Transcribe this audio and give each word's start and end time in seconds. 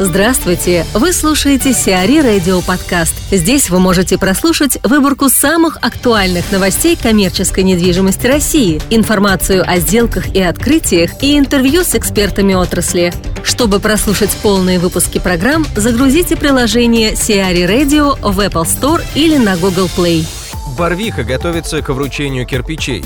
Здравствуйте! 0.00 0.84
Вы 0.92 1.12
слушаете 1.12 1.72
Сиари 1.72 2.18
Радио 2.18 2.60
Подкаст. 2.62 3.14
Здесь 3.30 3.70
вы 3.70 3.78
можете 3.78 4.18
прослушать 4.18 4.76
выборку 4.82 5.28
самых 5.28 5.78
актуальных 5.82 6.50
новостей 6.50 6.96
коммерческой 7.00 7.62
недвижимости 7.62 8.26
России, 8.26 8.82
информацию 8.90 9.62
о 9.64 9.78
сделках 9.78 10.34
и 10.34 10.42
открытиях 10.42 11.22
и 11.22 11.38
интервью 11.38 11.84
с 11.84 11.94
экспертами 11.94 12.54
отрасли. 12.54 13.12
Чтобы 13.44 13.78
прослушать 13.78 14.36
полные 14.42 14.80
выпуски 14.80 15.20
программ, 15.20 15.64
загрузите 15.76 16.34
приложение 16.36 17.14
Сиари 17.14 17.62
Radio 17.62 18.18
в 18.20 18.40
Apple 18.40 18.64
Store 18.64 19.00
или 19.14 19.36
на 19.36 19.56
Google 19.56 19.88
Play. 19.96 20.26
Барвиха 20.76 21.22
готовится 21.22 21.82
к 21.82 21.90
вручению 21.90 22.46
кирпичей. 22.46 23.04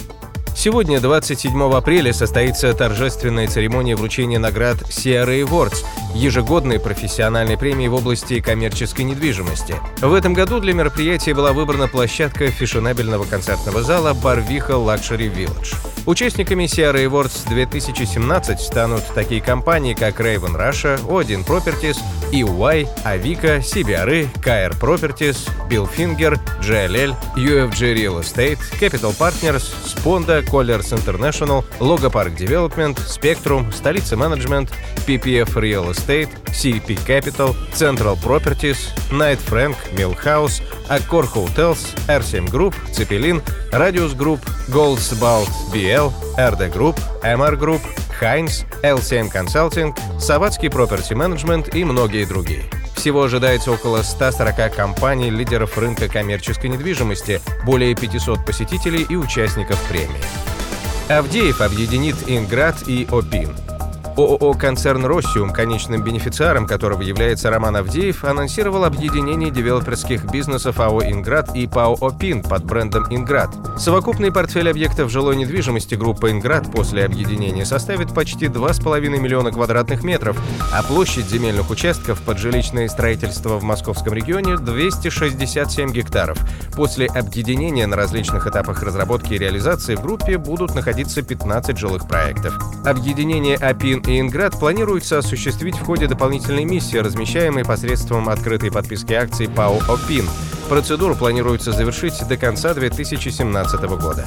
Сегодня, 0.58 0.98
27 0.98 1.72
апреля, 1.72 2.12
состоится 2.12 2.74
торжественная 2.74 3.46
церемония 3.46 3.94
вручения 3.94 4.40
наград 4.40 4.78
CRA 4.88 5.44
Awards, 5.44 5.84
ежегодной 6.16 6.80
профессиональной 6.80 7.56
премии 7.56 7.86
в 7.86 7.94
области 7.94 8.40
коммерческой 8.40 9.02
недвижимости. 9.02 9.76
В 10.00 10.12
этом 10.12 10.34
году 10.34 10.58
для 10.58 10.72
мероприятия 10.72 11.32
была 11.32 11.52
выбрана 11.52 11.86
площадка 11.86 12.48
фешенебельного 12.48 13.24
концертного 13.24 13.84
зала 13.84 14.14
Барвиха 14.14 14.72
Luxury 14.72 15.32
Village. 15.32 15.76
Участниками 16.08 16.66
CRA 16.66 17.04
Awards 17.04 17.44
2017 17.50 18.58
станут 18.58 19.04
такие 19.14 19.42
компании, 19.42 19.92
как 19.92 20.18
Raven 20.18 20.56
Russia, 20.56 20.98
Odin 21.06 21.44
Properties, 21.44 21.98
EY, 22.32 22.88
Avica, 23.04 23.60
CBRE, 23.60 24.26
KR 24.40 24.74
Properties, 24.80 25.36
Billfinger, 25.68 26.40
JLL, 26.62 27.14
UFG 27.36 27.94
Real 27.94 28.20
Estate, 28.20 28.58
Capital 28.80 29.12
Partners, 29.12 29.70
Sponda, 29.84 30.42
Colliers 30.48 30.92
International, 30.92 31.62
Logo 31.78 32.08
Park 32.08 32.34
Development, 32.36 32.98
Spectrum, 33.00 33.70
Столица 33.70 34.16
Management, 34.16 34.70
PPF 35.06 35.54
Real 35.56 35.90
Estate, 35.90 36.30
CP 36.52 36.96
Capital, 37.04 37.54
Central 37.72 38.16
Properties, 38.16 38.94
Knight 39.10 39.40
Frank, 39.40 39.76
Millhouse, 39.94 40.62
Accor 40.88 41.26
Hotels, 41.26 41.94
RCM 42.08 42.48
Group, 42.48 42.74
Cepelin, 42.92 43.42
Radius 43.72 44.14
Group, 44.14 44.40
Goldsbalt 44.70 45.50
BL, 45.98 46.12
RD 46.36 46.72
Group, 46.72 46.96
Group, 47.58 47.80
Heinz, 48.20 48.64
LCM 48.82 49.32
Consulting, 49.32 49.98
Саватский 50.20 50.68
Property 50.68 51.14
Management 51.14 51.76
и 51.76 51.84
многие 51.84 52.24
другие. 52.24 52.64
Всего 52.94 53.24
ожидается 53.24 53.72
около 53.72 54.02
140 54.02 54.74
компаний, 54.74 55.30
лидеров 55.30 55.76
рынка 55.76 56.08
коммерческой 56.08 56.70
недвижимости, 56.70 57.40
более 57.64 57.94
500 57.94 58.44
посетителей 58.44 59.06
и 59.08 59.16
участников 59.16 59.80
премии. 59.88 60.20
Авдеев 61.08 61.60
объединит 61.60 62.16
Инград 62.26 62.76
и 62.86 63.06
Опин– 63.10 63.56
ООО 64.18 64.54
«Концерн 64.54 65.06
Россиум», 65.06 65.52
конечным 65.52 66.02
бенефициаром 66.02 66.66
которого 66.66 67.02
является 67.02 67.50
Роман 67.50 67.76
Авдеев, 67.76 68.24
анонсировал 68.24 68.84
объединение 68.84 69.52
девелоперских 69.52 70.24
бизнесов 70.24 70.80
АО 70.80 71.02
«Инград» 71.04 71.54
и 71.54 71.68
ПАО 71.68 71.96
«Опин» 72.00 72.42
под 72.42 72.64
брендом 72.64 73.06
«Инград». 73.10 73.50
Совокупный 73.78 74.32
портфель 74.32 74.68
объектов 74.68 75.12
жилой 75.12 75.36
недвижимости 75.36 75.94
группы 75.94 76.32
«Инград» 76.32 76.68
после 76.72 77.04
объединения 77.04 77.64
составит 77.64 78.12
почти 78.12 78.46
2,5 78.46 79.00
миллиона 79.20 79.52
квадратных 79.52 80.02
метров, 80.02 80.36
а 80.72 80.82
площадь 80.82 81.28
земельных 81.28 81.70
участков 81.70 82.20
под 82.22 82.38
жилищное 82.38 82.88
строительство 82.88 83.56
в 83.56 83.62
московском 83.62 84.14
регионе 84.14 84.56
267 84.56 85.92
гектаров. 85.92 86.38
После 86.74 87.06
объединения 87.06 87.86
на 87.86 87.94
различных 87.94 88.48
этапах 88.48 88.82
разработки 88.82 89.34
и 89.34 89.38
реализации 89.38 89.94
в 89.94 90.02
группе 90.02 90.38
будут 90.38 90.74
находиться 90.74 91.22
15 91.22 91.78
жилых 91.78 92.08
проектов. 92.08 92.58
Объединение 92.84 93.56
«Опин» 93.56 94.02
Инград 94.16 94.58
планируется 94.58 95.18
осуществить 95.18 95.76
в 95.76 95.84
ходе 95.84 96.06
дополнительной 96.06 96.64
миссии, 96.64 96.96
размещаемой 96.96 97.64
посредством 97.64 98.30
открытой 98.30 98.72
подписки 98.72 99.12
акций 99.12 99.48
ПАО 99.48 99.80
«Опин». 99.86 100.26
Процедуру 100.70 101.14
планируется 101.14 101.72
завершить 101.72 102.26
до 102.26 102.38
конца 102.38 102.72
2017 102.72 103.80
года. 104.00 104.24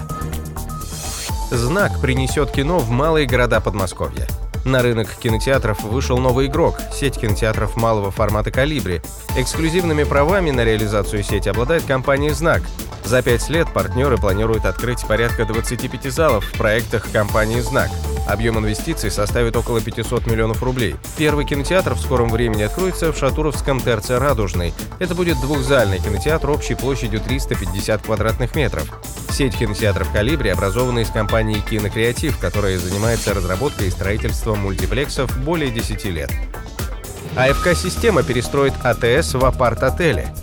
Знак 1.49 1.99
принесет 1.99 2.51
кино 2.51 2.77
в 2.77 2.91
малые 2.91 3.25
города 3.25 3.59
Подмосковья. 3.59 4.27
На 4.65 4.83
рынок 4.83 5.09
кинотеатров 5.15 5.83
вышел 5.83 6.19
новый 6.19 6.45
игрок– 6.45 6.79
сеть 6.93 7.19
кинотеатров 7.19 7.75
малого 7.75 8.11
формата 8.11 8.51
«Калибри». 8.51 9.01
Эксклюзивными 9.35 10.03
правами 10.03 10.51
на 10.51 10.63
реализацию 10.63 11.23
сети 11.23 11.49
обладает 11.49 11.83
компания 11.85 12.35
«Знак». 12.35 12.61
За 13.03 13.23
пять 13.23 13.49
лет 13.49 13.67
партнеры 13.73 14.17
планируют 14.17 14.65
открыть 14.65 15.05
порядка 15.07 15.45
25 15.45 16.13
залов 16.13 16.45
в 16.45 16.57
проектах 16.57 17.11
компании 17.11 17.59
«Знак». 17.61 17.89
Объем 18.27 18.59
инвестиций 18.59 19.11
составит 19.11 19.55
около 19.55 19.81
500 19.81 20.27
миллионов 20.27 20.63
рублей. 20.63 20.95
Первый 21.17 21.45
кинотеатр 21.45 21.95
в 21.95 21.99
скором 21.99 22.29
времени 22.29 22.63
откроется 22.63 23.11
в 23.11 23.17
Шатуровском 23.17 23.79
ТРЦ 23.79 24.11
«Радужный». 24.11 24.73
Это 24.99 25.15
будет 25.15 25.39
двухзальный 25.41 25.99
кинотеатр 25.99 26.49
общей 26.49 26.75
площадью 26.75 27.19
350 27.19 28.01
квадратных 28.03 28.55
метров. 28.55 28.87
Сеть 29.31 29.57
кинотеатров 29.57 30.11
«Калибри» 30.11 30.49
образована 30.49 30.99
из 30.99 31.09
компании 31.09 31.61
«Кинокреатив», 31.69 32.37
которая 32.37 32.77
занимается 32.77 33.33
разработкой 33.33 33.87
и 33.87 33.91
строительством 33.91 34.59
мультиплексов 34.59 35.35
более 35.39 35.71
10 35.71 36.05
лет. 36.05 36.31
АФК-система 37.35 38.23
перестроит 38.23 38.73
АТС 38.83 39.33
в 39.35 39.45
апарт-отеле. 39.45 40.33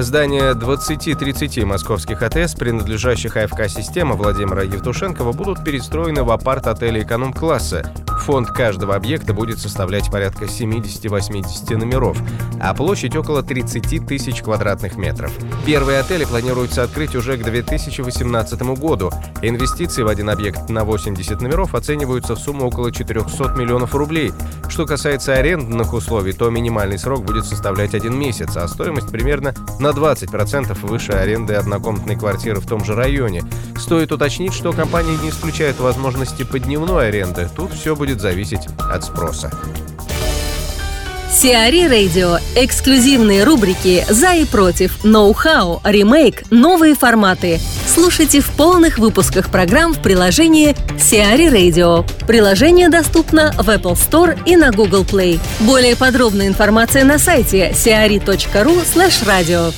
Здания 0.00 0.54
20-30 0.54 1.64
московских 1.64 2.22
АТС, 2.22 2.54
принадлежащих 2.54 3.36
АФК-система 3.36 4.14
Владимира 4.14 4.62
Евтушенкова, 4.62 5.32
будут 5.32 5.64
перестроены 5.64 6.22
в 6.22 6.30
апарт-отели 6.30 7.02
эконом-класса. 7.02 7.92
Фонд 8.20 8.50
каждого 8.50 8.94
объекта 8.94 9.32
будет 9.32 9.58
составлять 9.58 10.10
порядка 10.10 10.44
70-80 10.44 11.76
номеров, 11.76 12.18
а 12.60 12.74
площадь 12.74 13.16
около 13.16 13.42
30 13.42 14.06
тысяч 14.06 14.42
квадратных 14.42 14.96
метров. 14.96 15.32
Первые 15.64 16.00
отели 16.00 16.24
планируется 16.24 16.82
открыть 16.82 17.14
уже 17.14 17.36
к 17.36 17.44
2018 17.44 18.60
году. 18.78 19.10
Инвестиции 19.42 20.02
в 20.02 20.08
один 20.08 20.30
объект 20.30 20.68
на 20.68 20.84
80 20.84 21.40
номеров 21.40 21.74
оцениваются 21.74 22.34
в 22.34 22.38
сумму 22.38 22.66
около 22.66 22.92
400 22.92 23.54
миллионов 23.56 23.94
рублей. 23.94 24.32
Что 24.68 24.86
касается 24.86 25.34
арендных 25.34 25.92
условий, 25.92 26.32
то 26.32 26.50
минимальный 26.50 26.98
срок 26.98 27.24
будет 27.24 27.44
составлять 27.44 27.94
один 27.94 28.18
месяц, 28.18 28.56
а 28.56 28.68
стоимость 28.68 29.10
примерно 29.10 29.54
на 29.80 29.88
20% 29.88 30.78
выше 30.86 31.12
аренды 31.12 31.54
однокомнатной 31.54 32.16
квартиры 32.16 32.60
в 32.60 32.66
том 32.66 32.84
же 32.84 32.94
районе. 32.94 33.42
Стоит 33.88 34.12
уточнить, 34.12 34.52
что 34.52 34.74
компания 34.74 35.16
не 35.16 35.30
исключает 35.30 35.80
возможности 35.80 36.42
по 36.42 36.58
дневной 36.58 37.08
аренды. 37.08 37.48
Тут 37.56 37.72
все 37.72 37.96
будет 37.96 38.20
зависеть 38.20 38.66
от 38.78 39.02
спроса. 39.02 39.50
Сиари 41.32 41.88
Радио. 41.88 42.36
Эксклюзивные 42.54 43.44
рубрики 43.44 44.04
«За 44.10 44.34
и 44.34 44.44
против», 44.44 45.02
«Ноу-хау», 45.04 45.80
«Ремейк», 45.84 46.42
«Новые 46.50 46.94
форматы». 46.94 47.60
Слушайте 47.86 48.40
в 48.40 48.50
полных 48.50 48.98
выпусках 48.98 49.48
программ 49.48 49.94
в 49.94 50.02
приложении 50.02 50.76
Сиари 51.00 51.46
Radio. 51.46 52.06
Приложение 52.26 52.90
доступно 52.90 53.52
в 53.52 53.70
Apple 53.70 53.94
Store 53.94 54.38
и 54.44 54.54
на 54.56 54.70
Google 54.70 55.04
Play. 55.04 55.40
Более 55.60 55.96
подробная 55.96 56.46
информация 56.46 57.04
на 57.04 57.18
сайте 57.18 57.70
siari.ru 57.70 58.84
slash 58.84 59.24
radio. 59.24 59.72